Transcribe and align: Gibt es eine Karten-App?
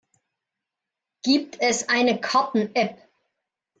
Gibt 1.21 1.57
es 1.61 1.87
eine 1.89 2.19
Karten-App? 2.19 2.97